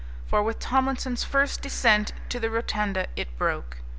For 0.25 0.41
with 0.41 0.57
Tomlinson's 0.57 1.23
first 1.23 1.61
descent 1.61 2.11
to 2.29 2.39
the 2.39 2.49
rotunda 2.49 3.05
it 3.15 3.37
broke. 3.37 3.83